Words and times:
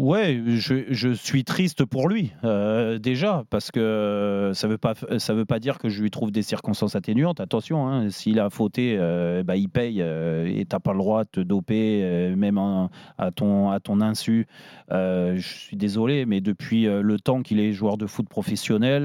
Ouais, 0.00 0.40
je, 0.46 0.84
je, 0.88 1.10
suis 1.10 1.44
triste 1.44 1.84
pour 1.84 2.08
lui 2.08 2.32
euh, 2.42 2.98
déjà 2.98 3.44
parce 3.50 3.70
que 3.70 4.50
ça 4.54 4.66
veut 4.66 4.78
veut 4.80 5.44
pas 5.44 5.58
dire 5.58 5.76
que 5.76 5.90
je 5.90 6.00
lui 6.00 6.10
trouve 6.10 6.30
des 6.30 6.40
circonstances 6.40 6.96
atténuantes. 6.96 7.38
Attention, 7.38 7.86
hein, 7.86 8.08
s'il 8.08 8.40
a 8.40 8.48
fauté, 8.48 8.96
euh, 8.98 9.42
bah, 9.42 9.56
il 9.56 9.68
paye 9.68 10.00
euh, 10.00 10.50
et 10.50 10.64
t'as 10.64 10.78
pas 10.78 10.92
le 10.92 11.00
droit 11.00 11.24
de 11.24 11.28
te 11.28 11.40
doper 11.40 12.32
même 12.34 12.56
à 12.56 13.30
ton 13.30 13.68
à 13.68 13.78
ton 13.78 14.00
insu. 14.00 14.46
je 14.90 15.38
suis 15.38 15.76
désolé, 15.76 16.24
mais 16.24 16.40
depuis 16.40 16.84
le 16.84 17.18
temps 17.18 17.42
qu'il 17.42 17.60
est 17.60 17.72
joueur 17.72 17.98
de 17.98 18.06
foot 18.06 18.26
professionnel, 18.26 19.02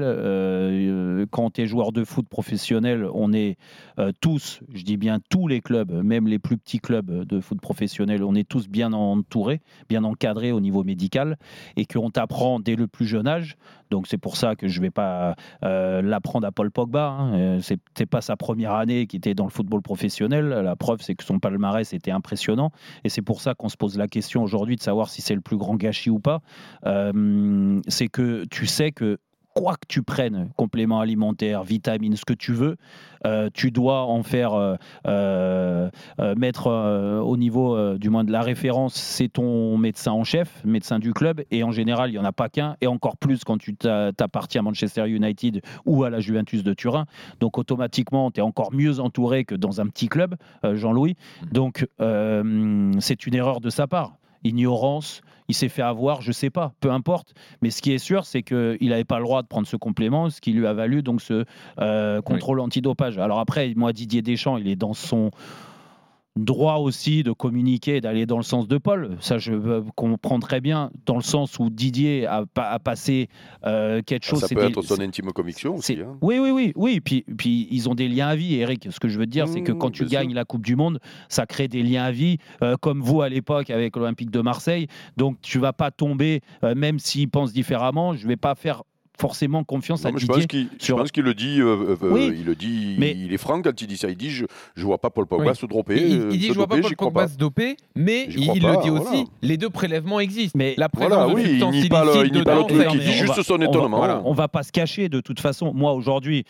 quand 1.30 1.54
tu 1.54 1.62
es 1.62 1.66
joueur 1.66 1.92
de 1.92 2.04
foot 2.04 2.28
professionnel, 2.28 3.06
on 3.12 3.32
est 3.32 3.56
tous, 4.20 4.60
je 4.72 4.82
dis 4.82 4.96
bien 4.96 5.18
tous 5.30 5.48
les 5.48 5.60
clubs, 5.60 5.92
même 5.92 6.26
les 6.26 6.38
plus 6.38 6.56
petits 6.56 6.78
clubs 6.78 7.24
de 7.24 7.40
foot 7.40 7.60
professionnel, 7.60 8.22
on 8.24 8.34
est 8.34 8.48
tous 8.48 8.68
bien 8.68 8.92
entourés, 8.92 9.60
bien 9.88 10.04
encadrés 10.04 10.52
au 10.52 10.60
niveau 10.60 10.84
médical 10.84 11.36
et 11.76 11.84
qu'on 11.84 12.10
t'apprend 12.10 12.60
dès 12.60 12.76
le 12.76 12.86
plus 12.86 13.06
jeune 13.06 13.26
âge. 13.26 13.56
Donc 13.90 14.06
c'est 14.06 14.18
pour 14.18 14.36
ça 14.36 14.56
que 14.56 14.68
je 14.68 14.78
ne 14.80 14.86
vais 14.86 14.90
pas 14.90 15.36
euh, 15.64 16.02
l'apprendre 16.02 16.46
à 16.46 16.52
Paul 16.52 16.70
Pogba. 16.70 17.08
Hein. 17.08 17.34
Euh, 17.34 17.60
Ce 17.60 17.74
n'était 17.74 18.06
pas 18.06 18.20
sa 18.20 18.36
première 18.36 18.72
année 18.72 19.06
qui 19.06 19.16
était 19.16 19.34
dans 19.34 19.44
le 19.44 19.50
football 19.50 19.82
professionnel. 19.82 20.48
La 20.48 20.76
preuve, 20.76 21.00
c'est 21.02 21.14
que 21.14 21.24
son 21.24 21.38
palmarès 21.38 21.92
était 21.92 22.10
impressionnant. 22.10 22.70
Et 23.04 23.08
c'est 23.08 23.22
pour 23.22 23.40
ça 23.40 23.54
qu'on 23.54 23.68
se 23.68 23.76
pose 23.76 23.96
la 23.96 24.08
question 24.08 24.42
aujourd'hui 24.42 24.76
de 24.76 24.82
savoir 24.82 25.08
si 25.08 25.22
c'est 25.22 25.34
le 25.34 25.40
plus 25.40 25.56
grand 25.56 25.76
gâchis 25.76 26.10
ou 26.10 26.18
pas. 26.18 26.40
Euh, 26.84 27.80
c'est 27.88 28.08
que 28.08 28.44
tu 28.50 28.66
sais 28.66 28.92
que 28.92 29.18
quoi 29.56 29.72
que 29.76 29.86
tu 29.88 30.02
prennes, 30.02 30.50
compléments 30.54 31.00
alimentaires, 31.00 31.64
vitamines, 31.64 32.14
ce 32.14 32.26
que 32.26 32.34
tu 32.34 32.52
veux, 32.52 32.76
euh, 33.24 33.48
tu 33.54 33.70
dois 33.70 34.02
en 34.02 34.22
faire 34.22 34.52
euh, 34.52 34.76
euh, 35.06 35.88
mettre 36.36 36.68
au 37.24 37.36
niveau 37.38 37.96
du 37.96 38.10
moins 38.10 38.22
de 38.22 38.30
la 38.30 38.42
référence, 38.42 38.94
c'est 38.94 39.28
ton 39.28 39.78
médecin 39.78 40.12
en 40.12 40.24
chef, 40.24 40.62
médecin 40.64 40.98
du 40.98 41.14
club, 41.14 41.42
et 41.50 41.64
en 41.64 41.72
général, 41.72 42.10
il 42.10 42.12
n'y 42.12 42.18
en 42.18 42.24
a 42.24 42.32
pas 42.32 42.50
qu'un, 42.50 42.76
et 42.82 42.86
encore 42.86 43.16
plus 43.16 43.44
quand 43.44 43.56
tu 43.56 43.74
t'appartiens 43.74 44.60
à 44.60 44.64
Manchester 44.64 45.08
United 45.08 45.62
ou 45.86 46.04
à 46.04 46.10
la 46.10 46.20
Juventus 46.20 46.62
de 46.62 46.74
Turin. 46.74 47.06
Donc 47.40 47.56
automatiquement, 47.56 48.30
tu 48.30 48.40
es 48.40 48.42
encore 48.42 48.74
mieux 48.74 49.00
entouré 49.00 49.46
que 49.46 49.54
dans 49.54 49.80
un 49.80 49.86
petit 49.86 50.08
club, 50.08 50.36
Jean-Louis. 50.62 51.16
Mmh. 51.42 51.46
Donc 51.52 51.88
c'est 51.98 53.26
une 53.26 53.34
erreur 53.34 53.60
de 53.60 53.70
sa 53.70 53.86
part 53.86 54.18
ignorance, 54.46 55.20
il 55.48 55.54
s'est 55.54 55.68
fait 55.68 55.82
avoir, 55.82 56.22
je 56.22 56.32
sais 56.32 56.50
pas, 56.50 56.72
peu 56.80 56.90
importe. 56.90 57.34
Mais 57.62 57.70
ce 57.70 57.82
qui 57.82 57.92
est 57.92 57.98
sûr, 57.98 58.24
c'est 58.24 58.42
qu'il 58.42 58.88
n'avait 58.88 59.04
pas 59.04 59.18
le 59.18 59.24
droit 59.24 59.42
de 59.42 59.46
prendre 59.46 59.66
ce 59.66 59.76
complément, 59.76 60.30
ce 60.30 60.40
qui 60.40 60.52
lui 60.52 60.66
a 60.66 60.72
valu 60.72 61.02
donc 61.02 61.20
ce 61.20 61.44
euh, 61.80 62.20
contrôle 62.22 62.60
antidopage. 62.60 63.18
Alors 63.18 63.38
après, 63.38 63.72
moi, 63.76 63.92
Didier 63.92 64.22
Deschamps, 64.22 64.56
il 64.56 64.68
est 64.68 64.76
dans 64.76 64.94
son 64.94 65.30
droit 66.36 66.76
aussi 66.76 67.22
de 67.22 67.32
communiquer, 67.32 68.00
d'aller 68.00 68.26
dans 68.26 68.36
le 68.36 68.42
sens 68.42 68.68
de 68.68 68.78
Paul. 68.78 69.16
Ça, 69.20 69.38
je 69.38 69.82
comprends 69.94 70.38
très 70.38 70.60
bien, 70.60 70.90
dans 71.06 71.16
le 71.16 71.22
sens 71.22 71.58
où 71.58 71.70
Didier 71.70 72.26
a, 72.26 72.44
passé 72.78 73.28
euh, 73.64 74.02
quelque 74.02 74.24
ah, 74.26 74.30
chose. 74.30 74.40
ça 74.40 74.48
peut 74.54 74.64
être 74.64 74.82
son 74.82 75.00
intime 75.00 75.32
conviction 75.32 75.76
aussi. 75.76 75.98
Hein. 76.00 76.16
Oui, 76.20 76.38
oui, 76.38 76.50
oui, 76.50 76.72
oui. 76.76 77.00
Puis, 77.00 77.24
puis 77.36 77.68
ils 77.70 77.88
ont 77.88 77.94
des 77.94 78.08
liens 78.08 78.28
à 78.28 78.36
vie, 78.36 78.56
Eric. 78.56 78.88
Ce 78.90 79.00
que 79.00 79.08
je 79.08 79.18
veux 79.18 79.26
dire, 79.26 79.48
c'est 79.48 79.62
que 79.62 79.72
mmh, 79.72 79.78
quand 79.78 79.90
tu 79.90 80.04
gagnes 80.04 80.34
la 80.34 80.44
Coupe 80.44 80.64
du 80.64 80.76
Monde, 80.76 81.00
ça 81.28 81.46
crée 81.46 81.68
des 81.68 81.82
liens 81.82 82.04
à 82.04 82.12
vie, 82.12 82.38
euh, 82.62 82.76
comme 82.80 83.00
vous 83.00 83.22
à 83.22 83.28
l'époque 83.28 83.70
avec 83.70 83.96
l'Olympique 83.96 84.30
de 84.30 84.40
Marseille. 84.40 84.86
Donc 85.16 85.38
tu 85.40 85.58
vas 85.58 85.72
pas 85.72 85.90
tomber, 85.90 86.40
euh, 86.64 86.74
même 86.74 86.98
s'ils 86.98 87.28
pensent 87.28 87.52
différemment. 87.52 88.14
Je 88.14 88.26
vais 88.28 88.36
pas 88.36 88.54
faire 88.54 88.82
forcément 89.18 89.64
confiance 89.64 90.04
à 90.04 90.10
Didier. 90.10 90.68
Je 90.80 90.92
pense 90.92 91.10
qu'il 91.10 91.24
le 91.24 91.34
dit, 91.34 91.60
euh, 91.60 91.96
euh, 92.02 92.34
il 92.34 92.44
le 92.44 92.54
dit, 92.54 92.96
mais 92.98 93.12
il 93.12 93.32
est 93.32 93.38
franc 93.38 93.62
quand 93.62 93.80
il 93.80 93.86
dit 93.86 93.96
ça. 93.96 94.08
Il 94.08 94.16
dit 94.16 94.30
je 94.30 94.44
ne 94.76 94.82
vois 94.82 94.98
pas 94.98 95.10
Paul 95.10 95.26
Pogba 95.26 95.54
se 95.54 95.66
dropper. 95.66 95.96
Il, 95.96 96.32
il 96.32 96.38
dit 96.38 96.48
je 96.48 96.52
vois 96.52 96.66
pas 96.66 96.78
Paul 96.78 96.96
Pogba 96.96 97.28
se 97.28 97.36
doper, 97.36 97.76
mais 97.94 98.26
il, 98.30 98.62
le 98.62 98.82
dit 98.82 98.90
aussi. 98.90 99.26
Les 99.42 99.56
deux 99.56 99.70
prélèvements 99.70 100.20
existent. 100.20 100.56
Mais 100.58 100.74
la 100.76 100.88
présence 100.88 101.34
de 101.34 101.40
substances 101.40 101.74
il 101.74 101.82
nie 101.82 101.88
pas 101.88 102.04
le 102.04 102.66
truc. 102.66 102.86
Il 102.94 103.00
dit 103.00 103.12
juste 103.12 103.42
son 103.42 103.60
étonnement. 103.60 104.22
On 104.24 104.32
va 104.32 104.48
pas 104.48 104.62
se 104.62 104.72
cacher 104.72 105.08
de 105.08 105.20
toute 105.20 105.40
façon. 105.40 105.72
Moi 105.74 105.92
aujourd'hui, 105.92 106.44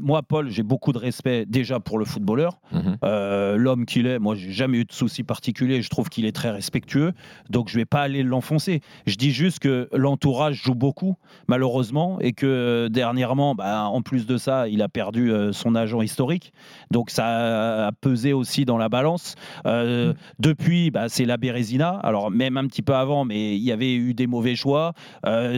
moi 0.00 0.22
Paul, 0.22 0.50
j'ai 0.50 0.62
beaucoup 0.62 0.92
de 0.92 0.98
respect 0.98 1.46
déjà 1.46 1.80
pour 1.80 1.98
le 1.98 2.04
footballeur, 2.04 2.58
mhm. 2.72 2.96
euh, 3.04 3.56
l'homme 3.56 3.86
qu'il 3.86 4.06
est. 4.06 4.18
Moi, 4.18 4.34
j'ai 4.34 4.52
jamais 4.52 4.78
eu 4.78 4.84
de 4.84 4.92
soucis 4.92 5.22
particuliers. 5.22 5.82
Je 5.82 5.88
trouve 5.88 6.08
qu'il 6.08 6.24
est 6.24 6.32
très 6.32 6.50
respectueux, 6.50 7.12
donc 7.48 7.68
je 7.68 7.76
vais 7.76 7.84
pas 7.84 8.02
aller 8.02 8.22
l'enfoncer. 8.22 8.80
Je 9.06 9.16
dis 9.16 9.32
juste 9.32 9.58
que 9.58 9.88
l'entourage 9.92 10.62
joue 10.62 10.74
beaucoup, 10.74 11.16
malheureusement 11.48 11.99
et 12.20 12.32
que 12.32 12.46
euh, 12.46 12.88
dernièrement, 12.88 13.54
bah, 13.54 13.84
en 13.84 14.02
plus 14.02 14.26
de 14.26 14.36
ça, 14.36 14.68
il 14.68 14.82
a 14.82 14.88
perdu 14.88 15.32
euh, 15.32 15.52
son 15.52 15.74
agent 15.74 16.02
historique. 16.02 16.52
Donc 16.90 17.10
ça 17.10 17.86
a 17.86 17.92
pesé 17.92 18.32
aussi 18.32 18.64
dans 18.64 18.78
la 18.78 18.88
balance. 18.88 19.34
Euh, 19.66 20.12
mm. 20.12 20.16
Depuis, 20.38 20.90
bah, 20.90 21.08
c'est 21.08 21.24
la 21.24 21.36
Bérésina. 21.36 21.90
Alors 22.02 22.30
même 22.30 22.56
un 22.56 22.66
petit 22.66 22.82
peu 22.82 22.94
avant, 22.94 23.24
mais 23.24 23.56
il 23.56 23.62
y 23.62 23.72
avait 23.72 23.94
eu 23.94 24.14
des 24.14 24.26
mauvais 24.26 24.56
choix. 24.56 24.92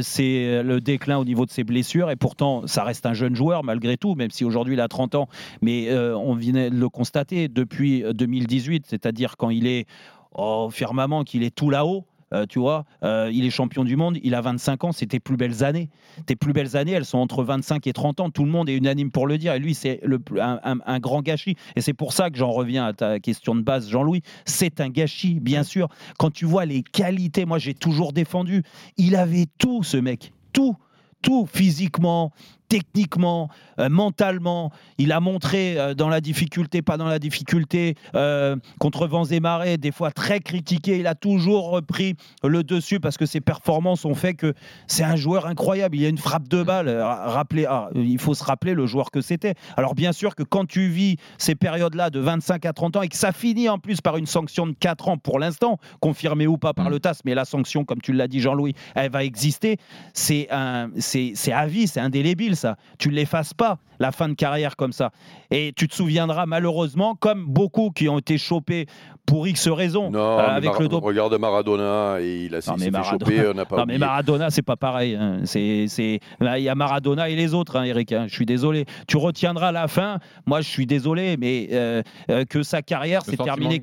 c'est 0.03 0.63
le 0.63 0.81
déclin 0.81 1.19
au 1.19 1.25
niveau 1.25 1.47
de 1.47 1.51
ses 1.51 1.65
blessures 1.65 2.11
et 2.11 2.17
pourtant, 2.17 2.67
ça 2.67 2.85
reste 2.85 3.07
un 3.07 3.15
jeune 3.15 3.35
joueur 3.35 3.65
malgré 3.65 3.97
tout, 3.97 4.15
même 4.15 4.31
si 4.31 4.45
aujourd'hui 4.45 4.75
il 4.75 4.81
a 4.81 4.89
30 4.89 5.15
ans. 5.15 5.29
Mais 5.61 5.93
on 5.95 6.35
vient 6.35 6.71
de 6.71 6.75
le 6.75 6.89
constater 6.89 7.49
depuis 7.49 8.05
2018, 8.13 8.87
c'est-à-dire 8.89 9.37
quand 9.37 9.51
il 9.51 9.67
est 9.67 9.87
au 10.35 10.71
firmament, 10.71 11.25
qu'il 11.25 11.43
est 11.43 11.55
tout 11.55 11.71
là-haut. 11.71 12.05
Euh, 12.33 12.47
tu 12.47 12.59
vois, 12.59 12.85
euh, 13.03 13.31
il 13.33 13.45
est 13.45 13.51
champion 13.51 13.85
du 13.85 13.97
monde, 13.97 14.19
il 14.23 14.35
a 14.35 14.41
25 14.41 14.85
ans, 14.85 14.93
c'est 14.93 15.07
tes 15.07 15.21
plus 15.21 15.37
belles 15.37 15.65
années. 15.65 15.91
Tes 16.27 16.37
plus 16.37 16.53
belles 16.53 16.77
années, 16.77 16.93
elles 16.93 17.05
sont 17.05 17.19
entre 17.19 17.45
25 17.45 17.87
et 17.87 17.93
30 17.93 18.21
ans. 18.21 18.31
Tout 18.31 18.45
le 18.45 18.51
monde 18.51 18.69
est 18.69 18.77
unanime 18.77 19.11
pour 19.11 19.27
le 19.27 19.39
dire. 19.39 19.55
Et 19.55 19.59
lui, 19.59 19.75
c'est 19.75 20.01
un, 20.41 20.61
un, 20.63 20.99
grand 20.99 21.23
gâchis. 21.23 21.57
Et 21.77 21.81
c'est 21.81 21.93
pour 21.93 22.13
ça 22.13 22.31
que 22.31 22.39
j'en 22.39 22.51
reviens 22.51 22.87
à 22.87 22.93
ta 22.93 23.21
question 23.21 23.55
de 23.55 23.63
base, 23.63 23.89
Jean-Louis. 23.89 24.23
C'est 24.45 24.81
un 24.81 24.89
gâchis, 24.89 25.41
bien 25.41 25.63
sûr. 25.63 25.89
Quand 26.19 26.31
tu 26.31 26.45
vois 26.45 26.65
les 26.65 26.83
qualités, 26.83 27.45
moi 27.45 27.59
j'ai 27.59 27.75
toujours 27.75 28.13
défendu. 28.13 28.63
Il 28.97 29.17
avait 29.17 29.47
tout, 29.59 29.83
ce 29.83 29.97
mec. 29.97 30.33
Tout 30.53 30.77
tout 31.23 31.47
physiquement, 31.47 32.33
techniquement, 32.73 33.51
euh, 33.79 33.91
mentalement. 33.91 34.73
Il 34.97 35.13
a 35.13 35.21
montré 35.21 35.79
euh, 35.79 35.93
dans 35.93 36.09
la 36.09 36.23
difficulté, 36.23 36.81
pas 36.81 36.97
dans 36.97 37.07
la 37.07 37.19
difficulté, 37.19 37.97
euh, 38.15 38.57
contre 38.79 39.07
vents 39.07 39.27
et 39.27 39.41
marées, 39.41 39.77
des 39.77 39.93
fois 39.93 40.11
très 40.11 40.41
critiqué. 40.41 40.99
Il 40.99 41.07
a 41.07 41.15
toujours 41.15 41.69
repris 41.69 42.15
le 42.43 42.65
dessus 42.65 42.99
parce 42.99 43.19
que 43.19 43.27
ses 43.27 43.43
performances 43.43 44.07
ont 44.07 44.15
fait 44.15 44.33
que 44.33 44.55
c'est 44.87 45.05
un 45.05 45.17
joueur 45.17 45.45
incroyable. 45.45 45.97
Il 45.97 46.03
y 46.03 46.07
a 46.07 46.09
une 46.09 46.17
frappe 46.17 46.49
de 46.49 46.63
balle. 46.63 46.89
Rappelez, 46.89 47.67
ah, 47.69 47.91
il 47.95 48.19
faut 48.19 48.33
se 48.33 48.43
rappeler 48.43 48.73
le 48.73 48.87
joueur 48.87 49.11
que 49.11 49.21
c'était. 49.21 49.53
Alors 49.77 49.95
bien 49.95 50.13
sûr 50.13 50.35
que 50.35 50.43
quand 50.43 50.65
tu 50.65 50.89
vis 50.89 51.19
ces 51.37 51.55
périodes-là 51.55 52.09
de 52.09 52.21
25 52.21 52.65
à 52.65 52.73
30 52.73 52.97
ans 52.97 53.03
et 53.03 53.09
que 53.09 53.19
ça 53.19 53.33
finit 53.33 53.69
en 53.69 53.79
plus 53.79 54.01
par 54.01 54.17
une 54.17 54.25
sanction 54.25 54.67
de 54.67 54.73
4 54.73 55.11
ans 55.11 55.19
pour 55.19 55.39
l'instant, 55.39 55.79
confirmée 56.01 56.47
ou 56.47 56.57
pas 56.57 56.73
par 56.73 56.87
mm. 56.87 56.93
le 56.93 57.01
TAS, 57.01 57.21
mais 57.27 57.35
la 57.35 57.45
sanction, 57.45 57.85
comme 57.85 58.01
tu 58.01 58.15
l'as 58.15 58.29
dit 58.29 58.41
Jean-Louis, 58.41 58.73
elle 58.95 59.11
va 59.11 59.25
exister. 59.25 59.77
C'est 60.15 60.49
à 60.49 61.67
vie, 61.67 61.87
c'est 61.87 62.01
indélébile 62.01 62.57
tu 62.99 63.09
ne 63.09 63.15
l'effaces 63.15 63.55
pas, 63.55 63.79
la 63.99 64.13
fin 64.13 64.29
de 64.29 64.35
carrière 64.35 64.77
comme 64.77 64.93
ça. 64.93 65.11
Et 65.51 65.73
tu 65.77 65.89
te 65.89 65.95
souviendras 65.95 66.47
malheureusement, 66.47 67.15
comme 67.15 67.47
beaucoup 67.47 67.91
qui 67.91 68.09
ont 68.09 68.19
été 68.19 68.39
chopés 68.39 68.87
pour 69.27 69.47
X 69.47 69.69
raisons. 69.69 70.11
Non, 70.11 70.19
euh, 70.19 70.39
avec 70.39 70.79
le 70.79 70.87
regarde 70.97 71.35
Maradona, 71.39 72.21
et 72.21 72.47
il 72.47 72.55
a 72.55 72.61
s'est 72.61 72.73
fait 72.77 73.03
choper, 73.05 73.53
pas 73.69 73.77
Non, 73.79 73.85
mais 73.87 73.99
Maradona, 73.99 74.51
c'est 74.51 74.63
pas 74.63 74.77
pareil. 74.77 75.15
Hein. 75.15 75.41
C'est, 75.45 75.87
il 75.99 76.19
y 76.59 76.69
a 76.69 76.75
Maradona 76.75 77.29
et 77.29 77.37
les 77.37 77.55
autres, 77.55 77.77
hein, 77.77 77.85
Eric. 77.85 78.13
Hein. 78.13 78.27
Je 78.29 78.35
suis 78.35 78.47
désolé. 78.47 78.85
Tu 79.07 79.17
retiendras 79.17 79.73
la 79.73 79.89
fin. 79.89 80.19
Moi, 80.47 80.61
je 80.61 80.69
suis 80.69 80.87
désolé, 80.87 81.37
mais 81.39 81.69
euh, 81.73 82.03
euh, 82.31 82.45
que 82.45 82.63
sa 82.63 82.83
carrière 82.83 83.23
s'est 83.23 83.37
terminée 83.37 83.81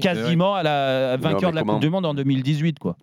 quasiment 0.00 0.54
à 0.54 0.62
la 0.62 1.16
vainqueur 1.16 1.50
de 1.50 1.56
la 1.56 1.62
Coupe 1.62 1.80
du 1.80 1.90
Monde 1.90 2.06
en 2.06 2.14
2018. 2.14 2.78
Quoi. 2.78 2.96